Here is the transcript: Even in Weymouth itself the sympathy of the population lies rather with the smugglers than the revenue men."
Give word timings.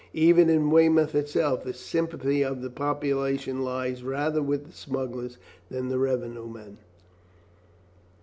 Even 0.15 0.49
in 0.49 0.71
Weymouth 0.71 1.13
itself 1.13 1.63
the 1.63 1.75
sympathy 1.75 2.41
of 2.43 2.63
the 2.63 2.71
population 2.71 3.61
lies 3.63 4.01
rather 4.03 4.41
with 4.41 4.65
the 4.65 4.71
smugglers 4.73 5.37
than 5.69 5.89
the 5.89 5.99
revenue 5.99 6.47
men." 6.47 6.79